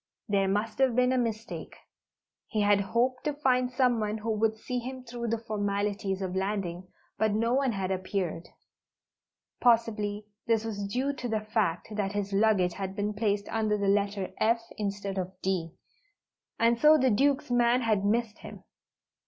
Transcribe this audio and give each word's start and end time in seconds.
There 0.27 0.47
must 0.47 0.79
have 0.79 0.95
been 0.95 1.11
a 1.11 1.17
mistake. 1.19 1.75
He 2.47 2.61
had 2.61 2.81
hoped 2.81 3.23
to 3.25 3.33
find 3.35 3.71
someone 3.71 4.17
who 4.17 4.31
would 4.31 4.57
see 4.57 4.79
him 4.79 5.03
through 5.03 5.27
the 5.27 5.37
formalities 5.37 6.23
of 6.23 6.35
landing, 6.35 6.87
but 7.19 7.33
no 7.33 7.53
one 7.53 7.73
had 7.73 7.91
appeared. 7.91 8.49
Possibly 9.59 10.25
this 10.47 10.65
was 10.65 10.87
due 10.87 11.13
to 11.13 11.29
the 11.29 11.41
fact 11.41 11.89
that 11.95 12.13
his 12.13 12.33
luggage 12.33 12.73
had 12.73 12.95
been 12.95 13.13
placed 13.13 13.47
under 13.49 13.77
the 13.77 13.87
Letter 13.89 14.29
F 14.39 14.61
instead 14.75 15.19
of 15.19 15.39
D, 15.43 15.75
and 16.57 16.79
so 16.79 16.97
the 16.97 17.11
Duke's 17.11 17.51
man 17.51 17.81
had 17.81 18.03
missed 18.03 18.39
him. 18.39 18.63